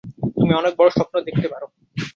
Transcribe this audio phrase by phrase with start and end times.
[0.35, 1.67] তুমি অনেক বড় স্বপ্ন দেখতে পারো।